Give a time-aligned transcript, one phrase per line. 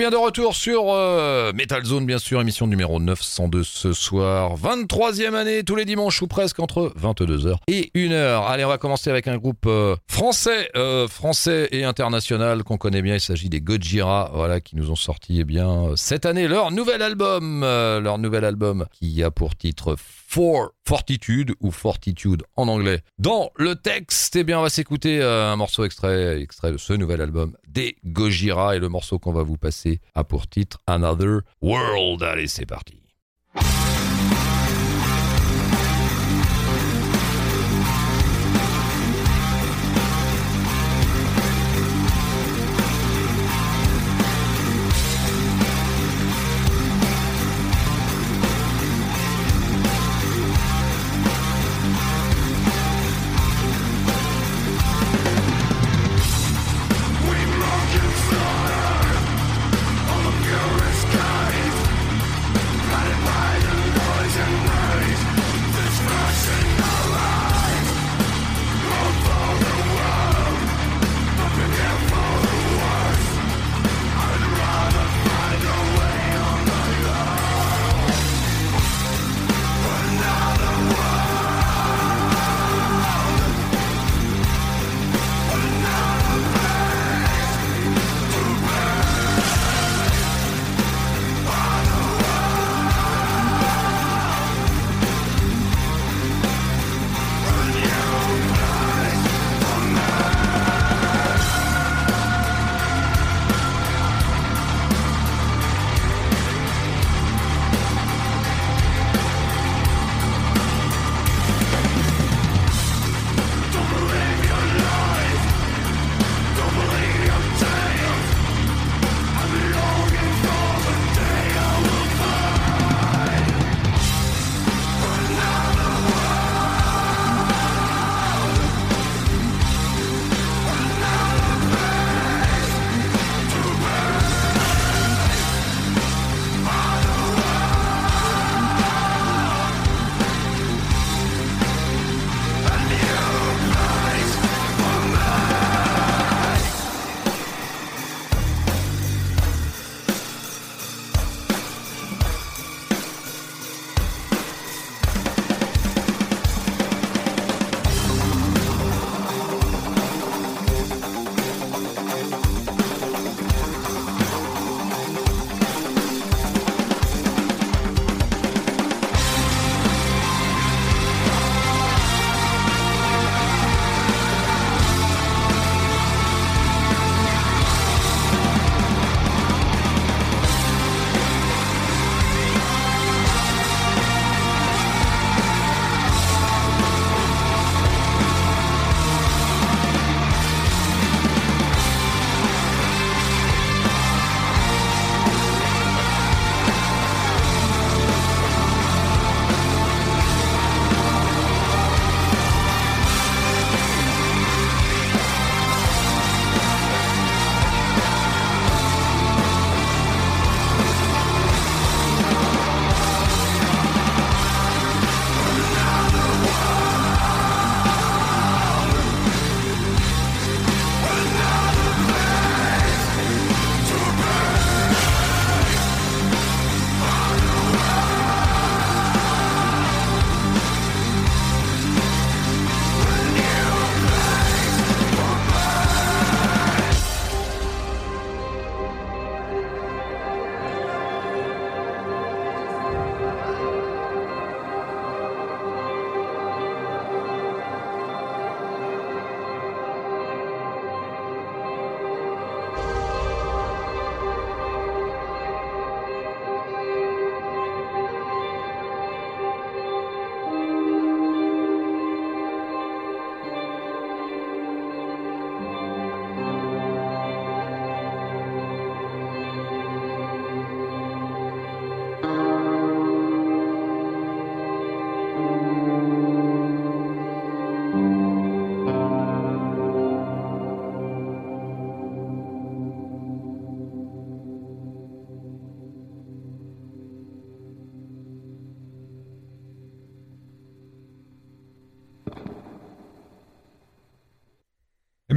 [0.00, 4.56] Bien, de retour sur euh, Metal Zone, bien sûr, émission numéro 902 ce soir.
[4.56, 8.46] 23e année, tous les dimanches ou presque entre 22h et 1h.
[8.46, 13.02] Allez, on va commencer avec un groupe euh, français, euh, français et international qu'on connaît
[13.02, 13.16] bien.
[13.16, 17.02] Il s'agit des Gojira, voilà, qui nous ont sorti, eh bien, cette année leur nouvel
[17.02, 23.02] album, leur nouvel album qui a pour titre For Fortitude ou Fortitude en anglais.
[23.18, 27.20] Dans le texte, eh bien, on va s'écouter un morceau extrait, extrait de ce nouvel
[27.20, 32.22] album des Gojira et le morceau qu'on va vous passer a pour titre Another World.
[32.22, 33.00] Allez, c'est parti.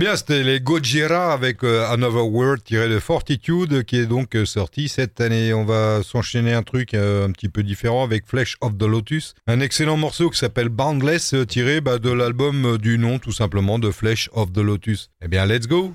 [0.03, 4.43] Bien, c'était les Gojira avec euh, Another World tiré de Fortitude qui est donc euh,
[4.43, 5.53] sorti cette année.
[5.53, 9.33] On va s'enchaîner un truc euh, un petit peu différent avec Flesh of the Lotus,
[9.47, 13.91] un excellent morceau qui s'appelle Boundless tiré bah, de l'album du nom tout simplement de
[13.91, 15.09] Flesh of the Lotus.
[15.23, 15.93] Eh bien, let's go!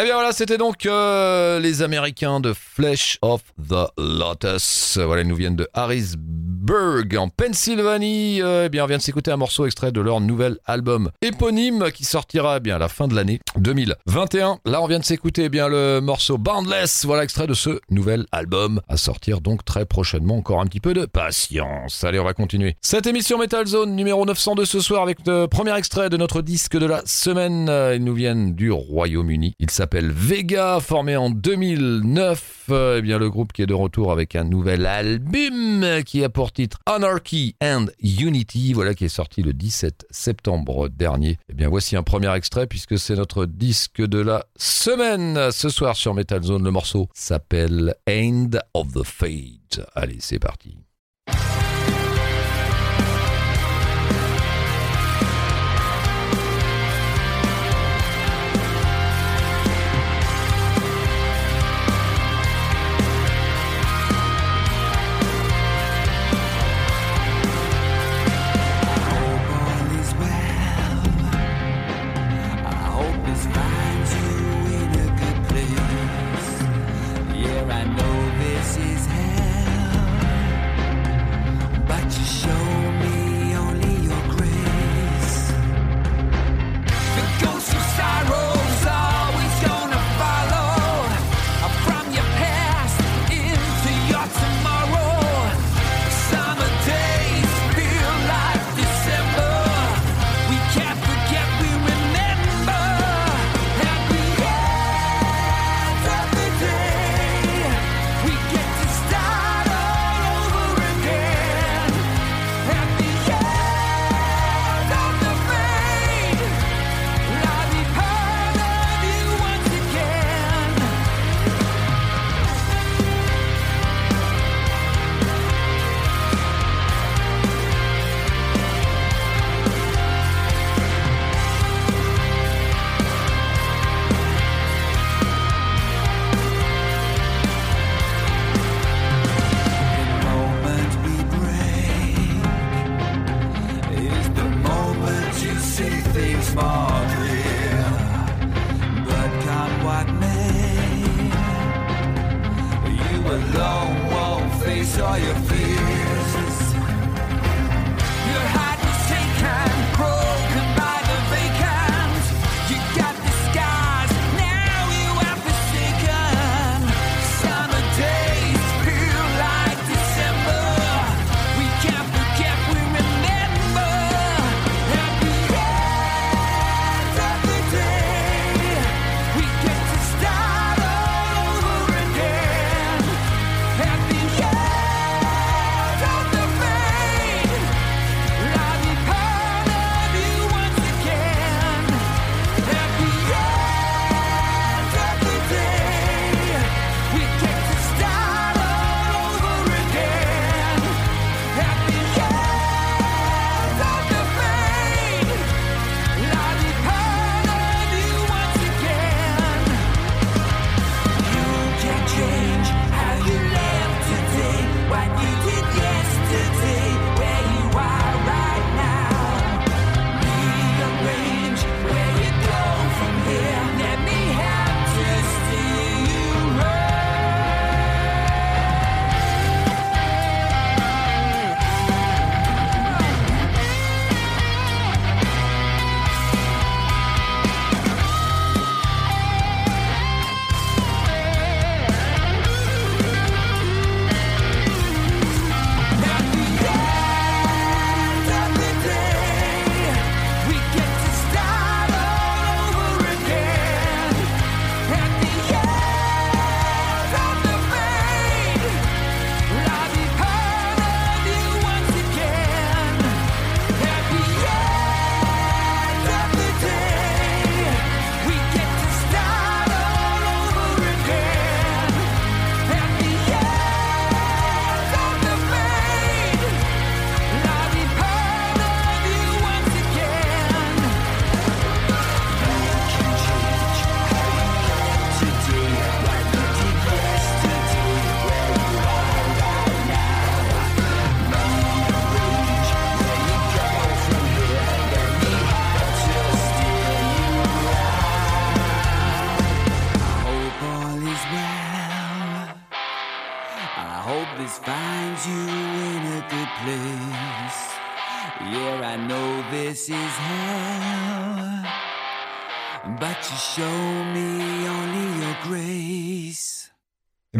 [0.00, 4.96] Eh bien voilà, c'était donc euh, les Américains de Flesh of the Lotus.
[4.96, 6.39] Voilà, ils nous viennent de Harrisburg,
[6.72, 8.40] en Pennsylvanie.
[8.42, 11.90] Euh, eh bien, on vient de s'écouter un morceau extrait de leur nouvel album éponyme
[11.92, 14.58] qui sortira eh bien à la fin de l'année 2021.
[14.64, 17.04] Là, on vient de s'écouter eh bien le morceau Boundless.
[17.06, 20.36] Voilà, extrait de ce nouvel album à sortir donc très prochainement.
[20.36, 22.04] Encore un petit peu de patience.
[22.04, 22.76] Allez, on va continuer.
[22.82, 26.78] Cette émission Metal Zone numéro 902 ce soir avec le premier extrait de notre disque
[26.78, 27.68] de la semaine.
[27.68, 29.54] Euh, Ils nous viennent du Royaume-Uni.
[29.58, 32.66] Il s'appelle Vega, formé en 2009.
[32.70, 36.28] Euh, eh bien, le groupe qui est de retour avec un nouvel album qui a
[36.28, 36.52] pour
[36.86, 38.72] Anarchy and Unity.
[38.72, 41.38] Voilà qui est sorti le 17 septembre dernier.
[41.48, 45.50] Eh bien, voici un premier extrait puisque c'est notre disque de la semaine.
[45.52, 49.80] Ce soir sur Metal Zone, le morceau s'appelle End of the Fate.
[49.94, 50.76] Allez, c'est parti.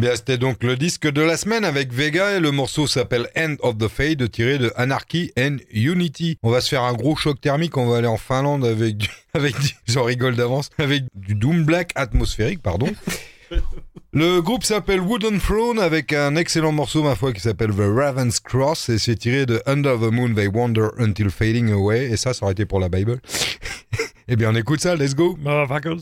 [0.01, 3.55] Bien, c'était donc le disque de la semaine avec Vega et le morceau s'appelle End
[3.59, 6.39] of the Fade tiré de Anarchy and Unity.
[6.41, 9.07] On va se faire un gros choc thermique, on va aller en Finlande avec du,
[9.35, 12.87] avec du, j'en rigole d'avance, avec du Doom Black atmosphérique, pardon.
[14.13, 18.39] Le groupe s'appelle Wooden Throne avec un excellent morceau, ma foi, qui s'appelle The Raven's
[18.39, 22.33] Cross et c'est tiré de Under the Moon They Wander Until Fading Away et ça,
[22.33, 23.21] ça aurait été pour la Bible.
[24.27, 26.01] eh bien, on écoute ça, let's go, motherfuckers.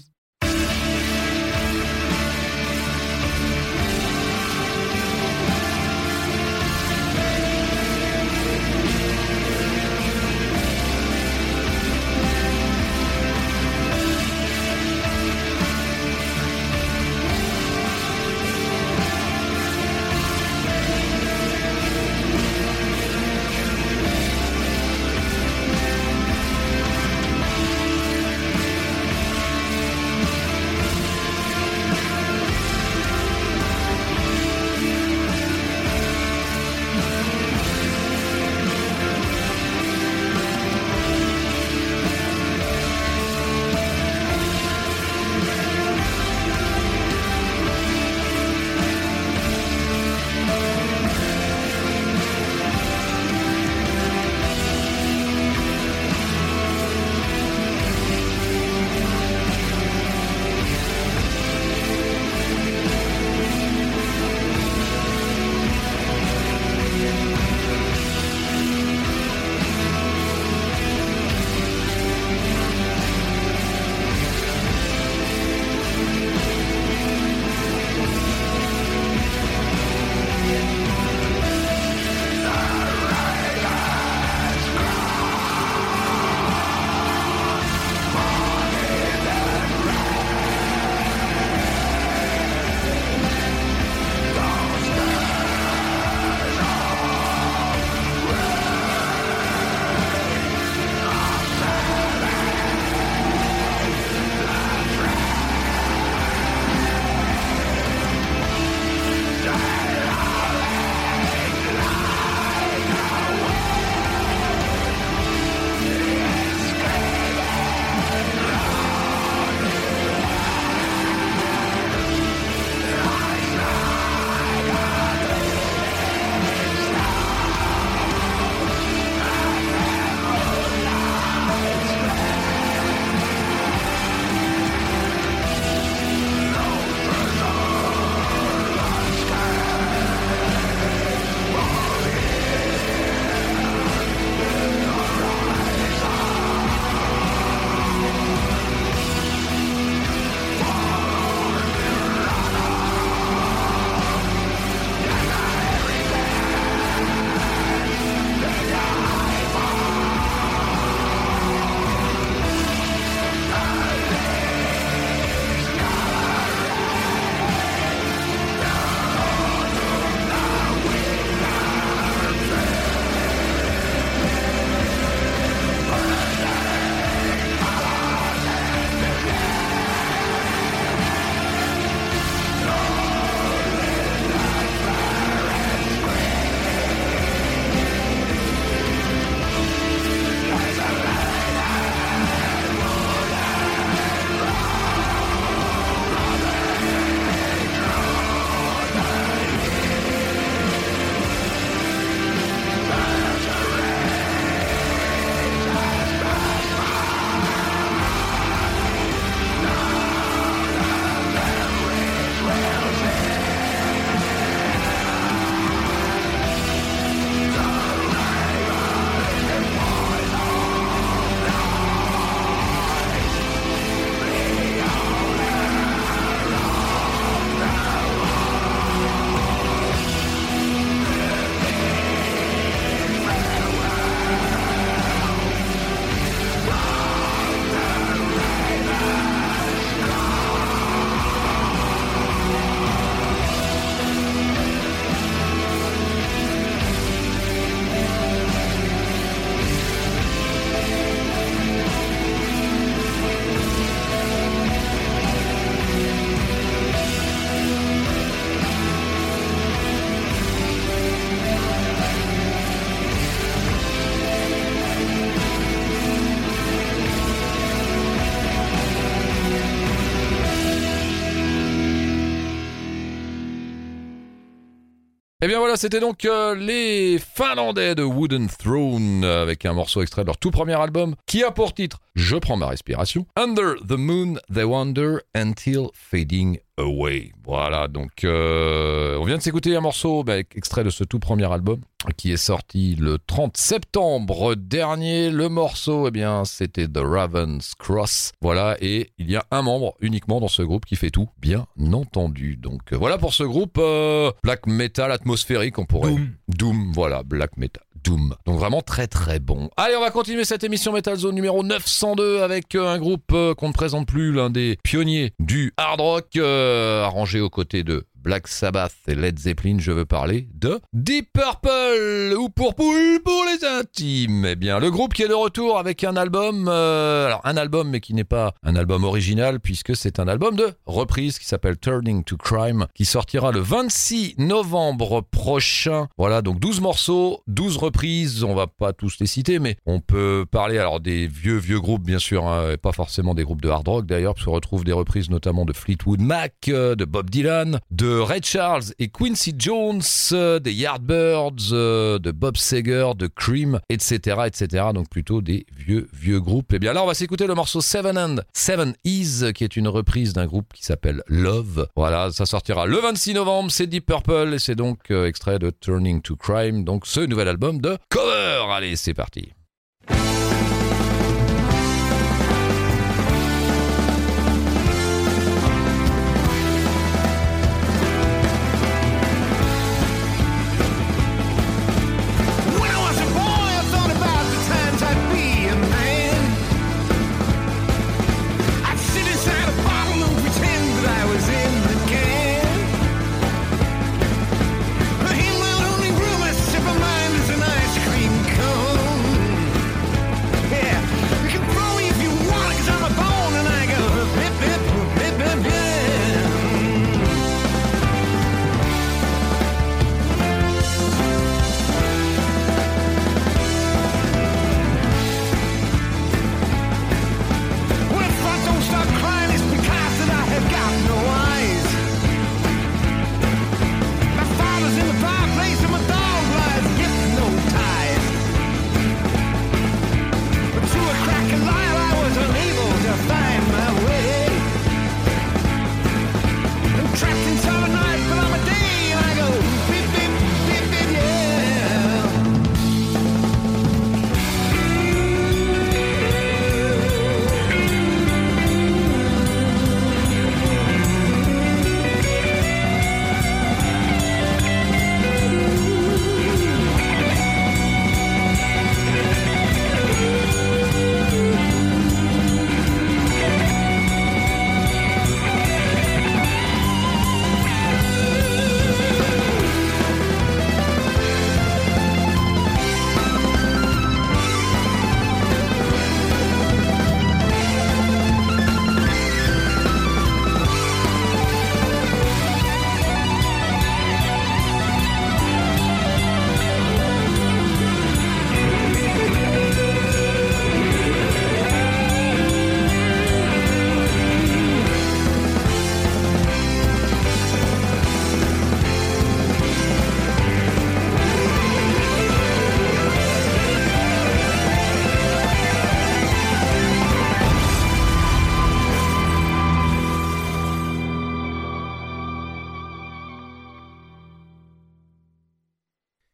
[275.80, 280.38] C'était donc euh, les Finlandais de Wooden Throne euh, avec un morceau extrait de leur
[280.38, 283.26] tout premier album qui a pour titre Je prends ma respiration.
[283.38, 287.32] Under the Moon, They Wander Until Fading Away.
[287.46, 291.52] Voilà, donc euh, on vient de s'écouter un morceau bah, extrait de ce tout premier
[291.52, 291.80] album
[292.16, 295.30] qui est sorti le 30 septembre dernier.
[295.30, 298.32] Le morceau, eh bien, c'était The Raven's Cross.
[298.42, 301.66] Voilà, et il y a un membre uniquement dans ce groupe qui fait tout, bien
[301.92, 302.56] entendu.
[302.56, 306.12] Donc euh, voilà pour ce groupe euh, black metal atmosphérique, on pourrait.
[306.12, 306.30] Doom.
[306.48, 307.84] Doom, voilà, black metal.
[308.04, 308.36] Doom.
[308.46, 309.70] Donc vraiment très très bon.
[309.78, 313.54] Allez, on va continuer cette émission Metal Zone numéro 902 avec euh, un groupe euh,
[313.54, 318.06] qu'on ne présente plus, l'un des pionniers du hard rock, euh, arrangé aux côtés de
[318.22, 323.66] Black Sabbath et Led Zeppelin, je veux parler de Deep Purple ou Purple pour les
[323.66, 324.46] intimes.
[324.46, 327.90] Eh bien, le groupe qui est de retour avec un album, euh, alors un album
[327.90, 331.78] mais qui n'est pas un album original puisque c'est un album de reprise qui s'appelle
[331.78, 336.08] Turning to Crime qui sortira le 26 novembre prochain.
[336.18, 340.46] Voilà, donc 12 morceaux, 12 reprises, on va pas tous les citer mais on peut
[340.50, 343.70] parler alors des vieux vieux groupes bien sûr, hein, et pas forcément des groupes de
[343.70, 347.30] hard rock d'ailleurs, parce qu'on retrouve des reprises notamment de Fleetwood Mac, euh, de Bob
[347.30, 353.28] Dylan, de Ray Charles et Quincy Jones, euh, des Yardbirds, euh, de Bob Seger, de
[353.28, 354.86] Cream, etc., etc.
[354.94, 356.74] Donc plutôt des vieux, vieux groupes.
[356.74, 359.88] Et bien là, on va s'écouter le morceau Seven and Seven Is, qui est une
[359.88, 361.88] reprise d'un groupe qui s'appelle Love.
[361.96, 363.72] Voilà, ça sortira le 26 novembre.
[363.72, 367.48] C'est Deep Purple et c'est donc euh, extrait de Turning to Crime, donc ce nouvel
[367.48, 368.66] album de Cover.
[368.72, 369.52] Allez, c'est parti.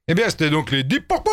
[0.07, 1.31] Eh bien, c'était donc les Deep Purple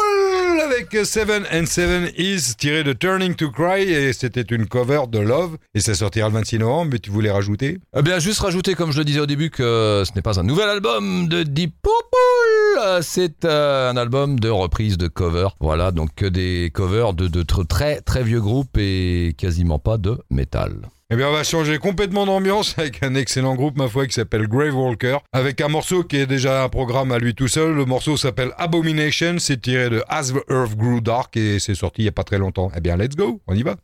[0.65, 5.19] avec Seven and Seven Is tiré de Turning to Cry et c'était une cover de
[5.19, 6.93] Love et ça sortira le 26 novembre.
[6.93, 7.81] Mais tu voulais rajouter?
[7.95, 10.43] Eh bien, juste rajouter, comme je le disais au début, que ce n'est pas un
[10.43, 15.49] nouvel album de Deep Purple, c'est euh, un album de reprise de cover.
[15.61, 19.99] Voilà, donc que des covers de, de tr- très très vieux groupes et quasiment pas
[19.99, 20.89] de métal.
[21.13, 24.49] Eh bien, on va changer complètement d'ambiance avec un excellent groupe, ma foi, qui s'appelle
[24.49, 27.75] Grave Walker, avec un morceau qui est déjà un programme à lui tout seul.
[27.75, 32.01] Le morceau s'appelle Abomination, c'est tiré de As the Earth Grew Dark et c'est sorti
[32.01, 32.73] il y a pas très longtemps.
[32.75, 33.77] Eh bien, let's go, on y va.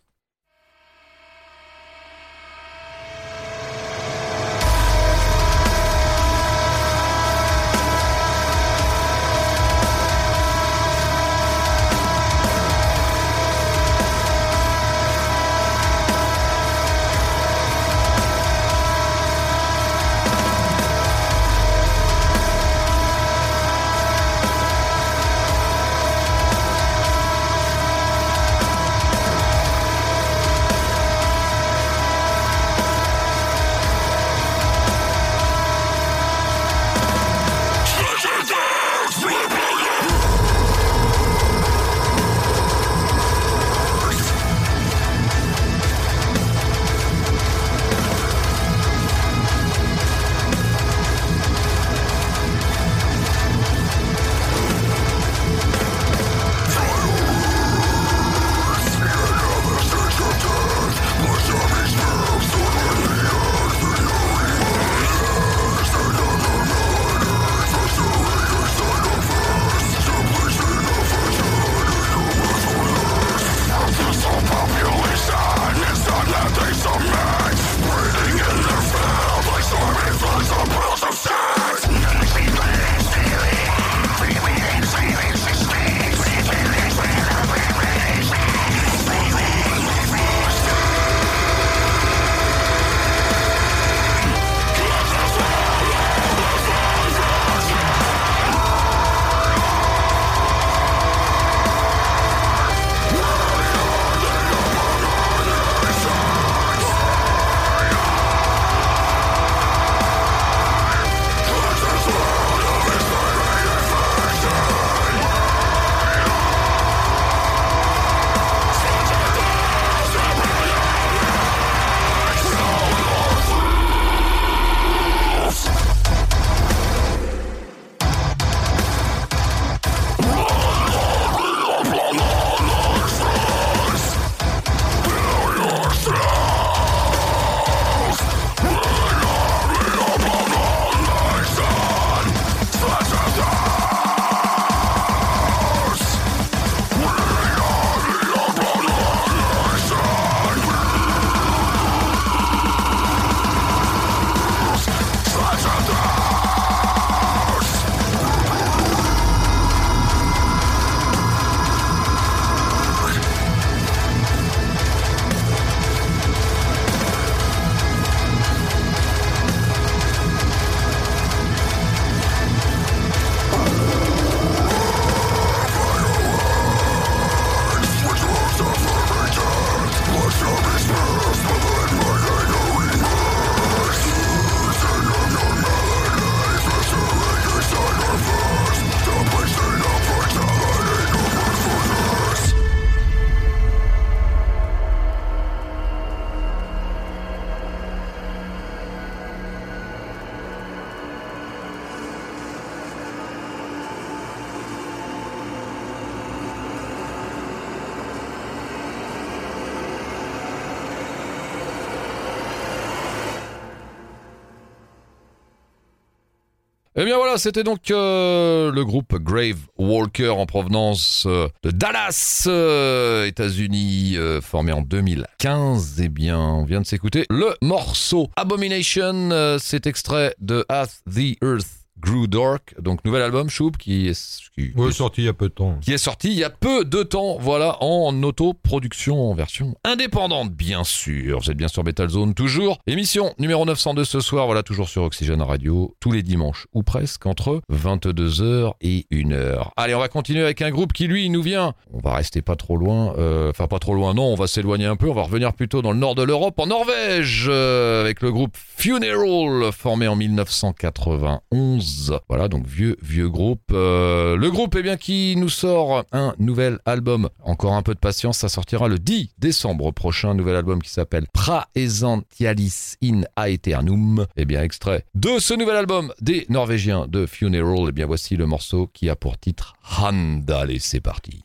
[217.01, 222.47] Eh bien voilà, c'était donc euh, le groupe Grave Walker en provenance euh, de Dallas,
[222.49, 226.01] euh, États-Unis, euh, formé en 2015.
[226.03, 229.29] Eh bien, on vient de s'écouter le morceau Abomination.
[229.61, 234.73] c'est extrait de As the Earth Grew Dark, donc nouvel album Choup qui est, qui,
[234.77, 235.79] Ouais, sorti il y a peu de temps.
[235.81, 240.53] qui est sorti il y a peu de temps, voilà, en autoproduction en version indépendante,
[240.53, 241.41] bien sûr.
[241.41, 242.79] Vous êtes bien sur Metal Zone, toujours.
[242.87, 247.27] Émission numéro 902 ce soir, voilà, toujours sur Oxygène Radio, tous les dimanches, ou presque,
[247.27, 249.71] entre 22h et 1h.
[249.77, 252.57] Allez, on va continuer avec un groupe qui, lui, nous vient, on va rester pas
[252.57, 255.23] trop loin, euh, enfin pas trop loin, non, on va s'éloigner un peu, on va
[255.23, 260.07] revenir plutôt dans le nord de l'Europe, en Norvège, euh, avec le groupe Funeral, formé
[260.09, 261.88] en 1991.
[262.29, 263.71] Voilà, donc vieux, vieux groupe.
[263.73, 267.29] Euh, le groupe, eh bien, qui nous sort un nouvel album.
[267.43, 270.31] Encore un peu de patience, ça sortira le 10 décembre prochain.
[270.31, 274.27] Un nouvel album qui s'appelle Praesentialis in Aeternum.
[274.37, 277.87] Eh bien, extrait de ce nouvel album des Norvégiens de Funeral.
[277.89, 280.51] Eh bien, voici le morceau qui a pour titre Hand.
[280.51, 281.43] Allez, c'est parti.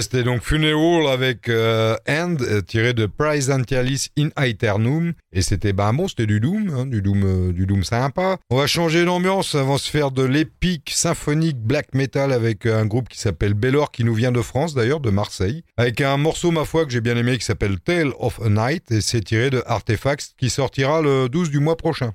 [0.00, 5.12] C'était donc Funeral avec euh, End, euh, tiré de Prize Antialis in Aeternum.
[5.32, 8.38] Et c'était, ben bon, c'était du Doom, hein, du Doom, euh, du Doom sympa.
[8.50, 12.86] On va changer d'ambiance, avant de se faire de l'épique symphonique black metal avec un
[12.86, 15.64] groupe qui s'appelle Bellor, qui nous vient de France d'ailleurs, de Marseille.
[15.76, 18.90] Avec un morceau, ma foi, que j'ai bien aimé, qui s'appelle Tale of a Night.
[18.90, 22.14] Et c'est tiré de Artifacts, qui sortira le 12 du mois prochain.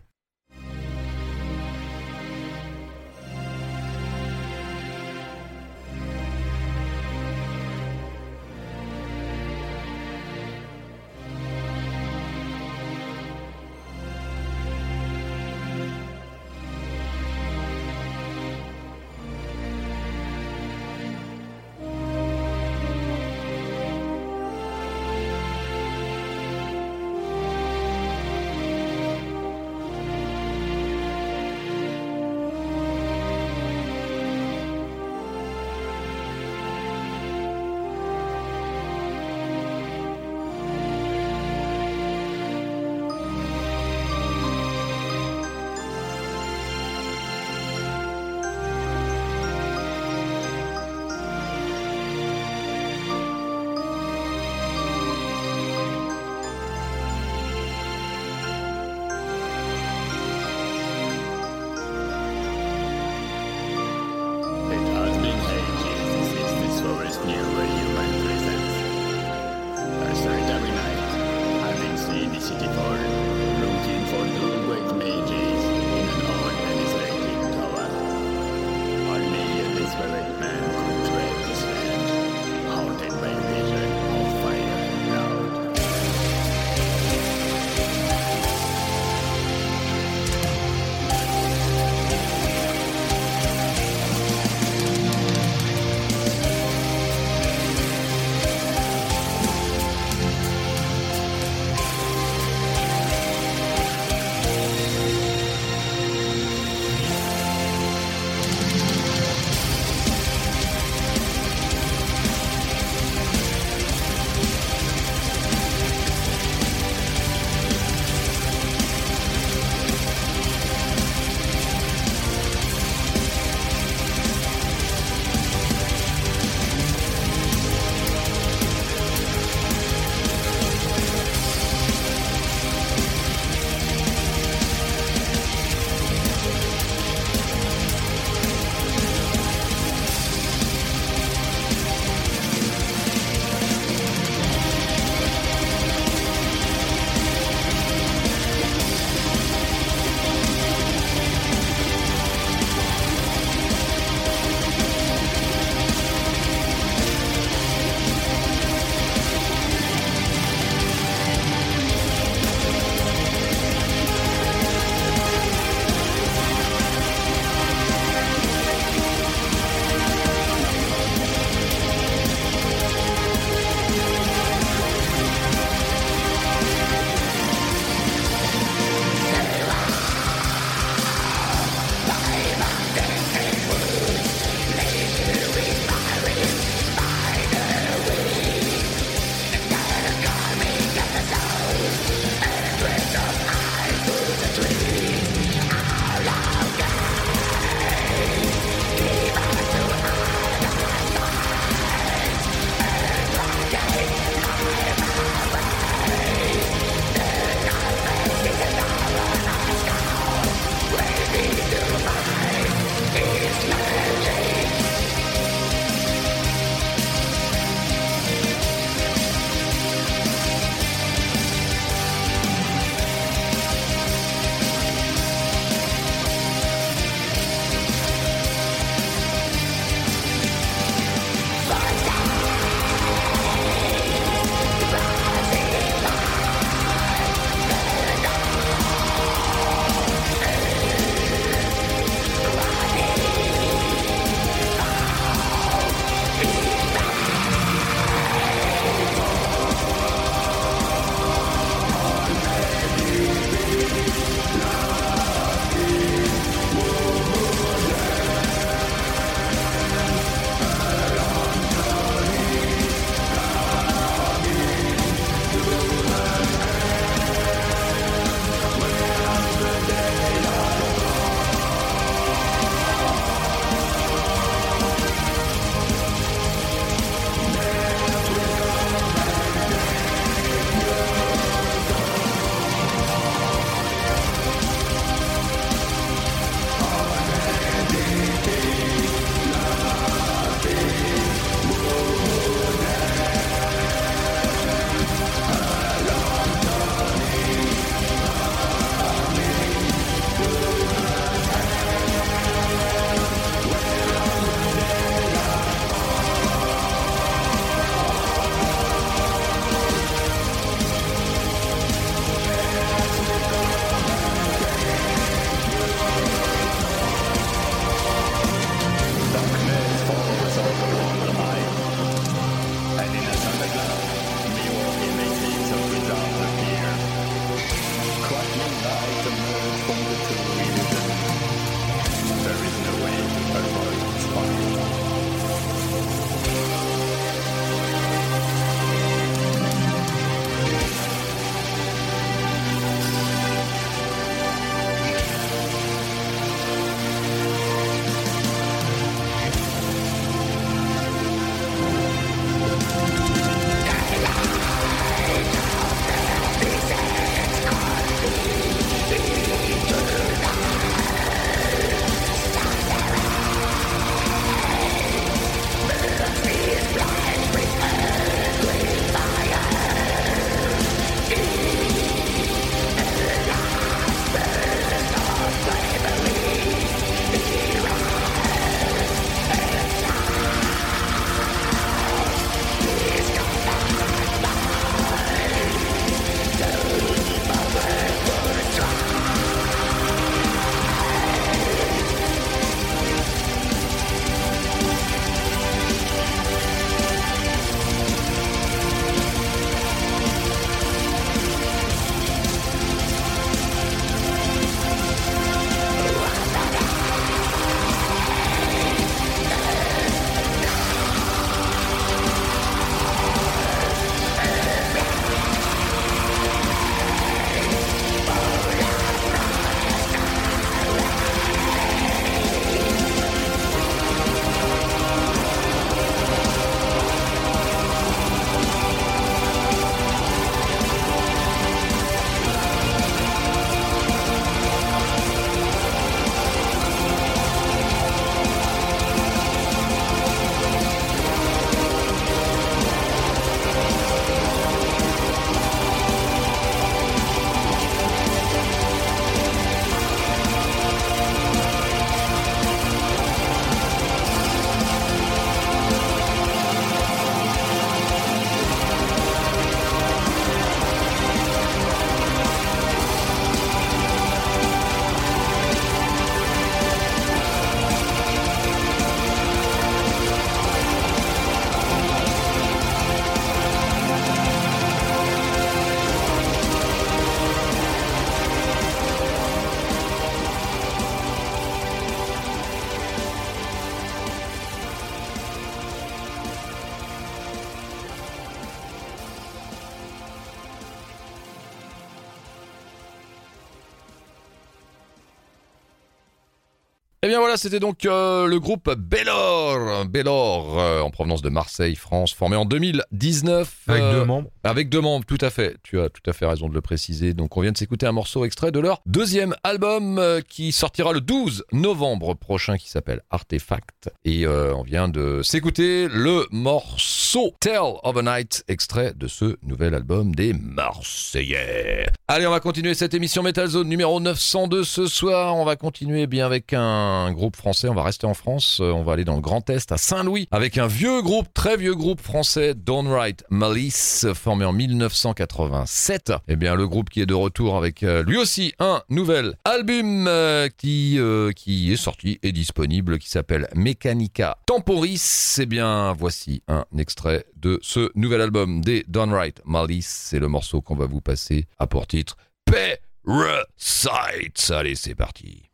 [497.30, 502.34] Bien voilà, c'était donc euh, le groupe Bellor, Bellor euh, en provenance de Marseille, France,
[502.34, 503.72] formé en 2019.
[503.88, 504.50] Avec euh, deux membres.
[504.64, 505.78] Avec deux membres, tout à fait.
[505.84, 507.36] Tu as tout à fait raison de le préciser.
[507.36, 511.22] Donc on vient de s'écouter un morceau extrait de leur deuxième album qui sortira le
[511.22, 514.10] 12 novembre prochain qui s'appelle Artefact.
[514.26, 519.94] Et on vient de s'écouter le morceau Tell of a Night, extrait de ce nouvel
[519.94, 522.08] album des Marseillais.
[522.28, 525.56] Allez, on va continuer cette émission Metal Zone numéro 902 ce soir.
[525.56, 527.90] On va continuer bien avec un groupe français.
[527.90, 528.80] On va rester en France.
[528.82, 531.78] Euh, On va aller dans le Grand Est à Saint-Louis avec un vieux groupe, très
[531.78, 536.34] vieux groupe français, Downright Malice, formé en 1987.
[536.48, 540.28] Eh bien, le groupe qui est de retour avec euh, lui aussi un nouvel album
[540.28, 541.20] euh, qui,
[541.56, 545.60] qui est sorti et disponible, qui s'appelle Mechanica Temporis.
[545.62, 550.28] Eh bien, voici un extrait de ce nouvel album des Downright Malice.
[550.30, 554.72] C'est le morceau qu'on va vous passer à pour titre Parasites.
[554.72, 555.69] Allez, c'est parti.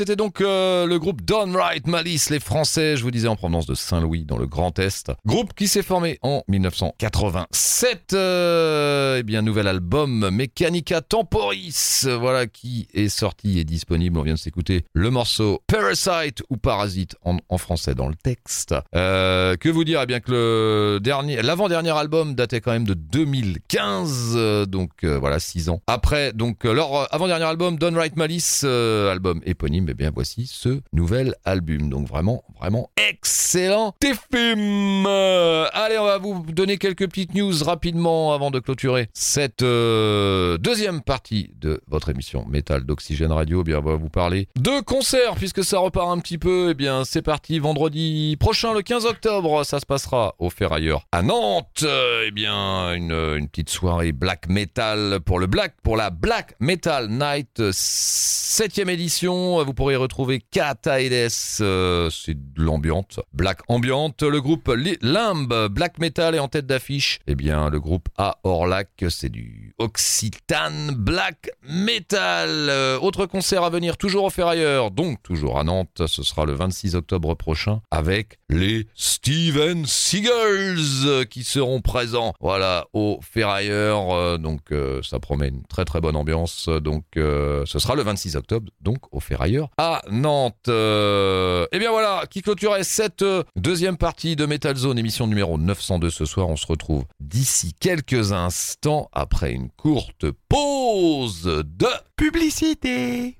[0.00, 3.74] C'était donc euh, le groupe Downright Malice, les Français, je vous disais en provenance de
[3.74, 5.12] Saint-Louis dans le Grand Est.
[5.26, 8.14] Groupe qui s'est formé en 1987.
[8.14, 14.18] Euh, eh bien, nouvel album Mechanica Temporis, voilà qui est sorti et disponible.
[14.18, 18.74] On vient de s'écouter le morceau Parasite ou Parasite en, français dans le texte.
[18.94, 20.00] Euh, que vous dire?
[20.02, 25.38] Eh bien que le dernier, l'avant-dernier album datait quand même de 2015, euh, donc voilà,
[25.38, 26.32] 6 ans après.
[26.32, 31.88] Donc leur avant-dernier album, Downright Malice, album éponyme, eh bien voici ce nouvel album.
[31.90, 33.94] Donc vraiment, vraiment excellent.
[34.00, 39.62] T-Film Euh, Allez, on va vous donner quelques petites news rapidement avant de clôturer cette
[39.62, 43.60] euh, deuxième partie de votre émission Métal d'Oxygène Radio.
[43.62, 46.70] Eh bien, on va vous parler de concerts puisque ça repart un petit peu.
[46.70, 49.64] Eh bien, c'est parti vendredi prochain, le 15 octobre.
[49.64, 51.82] Ça se passera au Ferrailleur à Nantes.
[51.82, 56.54] Euh, eh bien, une, une petite soirée black metal pour le black, pour la Black
[56.60, 59.64] Metal Night, euh, septième édition.
[59.80, 61.30] Pourrez retrouver Kataedes,
[61.62, 64.22] euh, c'est de l'ambiante, black ambiante.
[64.22, 67.18] Le groupe Li- Limbe, black metal est en tête d'affiche.
[67.26, 72.48] Eh bien, le groupe A Orlac, c'est du Occitane black metal.
[72.68, 76.02] Euh, autre concert à venir, toujours au Ferrailleur, donc toujours à Nantes.
[76.06, 82.34] Ce sera le 26 octobre prochain avec les Steven Seagulls euh, qui seront présents.
[82.40, 84.38] Voilà, au Ferrailleur.
[84.38, 84.60] Donc,
[85.02, 86.68] ça promet une très très bonne ambiance.
[86.68, 90.68] Donc, ce sera le 26 octobre, donc au Ferrailleur à Nantes.
[90.68, 95.58] Euh, et bien voilà, qui clôturait cette euh, deuxième partie de Metal Zone, émission numéro
[95.58, 96.48] 902 ce soir.
[96.48, 103.38] On se retrouve d'ici quelques instants après une courte pause de publicité.